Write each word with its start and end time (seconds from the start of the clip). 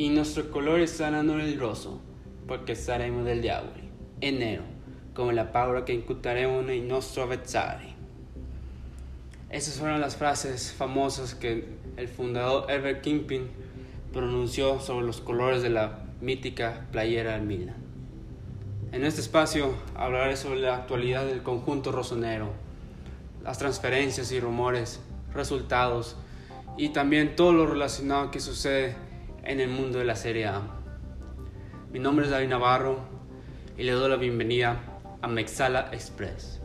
Y 0.00 0.10
nostro 0.10 0.48
colore 0.48 0.86
saranno 0.86 1.42
il 1.42 1.58
rosso, 1.58 2.00
perché 2.46 2.76
saremo 2.76 3.24
del 3.24 3.40
diavoli, 3.40 3.90
e 4.20 4.30
nero, 4.30 4.62
come 5.12 5.34
la 5.34 5.44
paura 5.44 5.82
che 5.82 5.90
incutaremo 5.90 6.60
nei 6.60 6.80
nostri 6.80 7.20
avversari. 7.20 7.96
Esas 9.48 9.76
fueron 9.76 10.00
las 10.00 10.14
frases 10.14 10.72
famosas 10.72 11.34
que 11.34 11.64
el 11.96 12.06
fundador 12.06 12.70
Herbert 12.70 13.00
Kingpin 13.00 13.48
pronunció 14.12 14.78
sobre 14.78 15.04
los 15.04 15.20
colores 15.20 15.62
de 15.62 15.70
la 15.70 15.98
mítica 16.20 16.86
playera 16.92 17.32
del 17.32 17.42
Milan. 17.42 17.74
En 18.92 19.04
este 19.04 19.20
espacio 19.20 19.74
hablaré 19.96 20.36
sobre 20.36 20.60
la 20.60 20.76
actualidad 20.76 21.26
del 21.26 21.42
conjunto 21.42 21.90
rosonero, 21.90 22.52
las 23.42 23.58
transferencias 23.58 24.30
y 24.30 24.38
rumores, 24.38 25.00
resultados 25.34 26.14
y 26.76 26.90
también 26.90 27.34
todo 27.34 27.52
lo 27.52 27.66
relacionado 27.66 28.30
que 28.30 28.38
sucede 28.38 29.07
en 29.48 29.60
el 29.60 29.70
mundo 29.70 29.98
de 29.98 30.04
la 30.04 30.14
Serie 30.14 30.46
A. 30.46 30.60
Mi 31.90 31.98
nombre 31.98 32.26
es 32.26 32.30
David 32.30 32.48
Navarro 32.48 33.00
y 33.78 33.82
le 33.82 33.92
doy 33.92 34.10
la 34.10 34.16
bienvenida 34.16 34.78
a 35.22 35.26
Mexala 35.26 35.88
Express. 35.90 36.60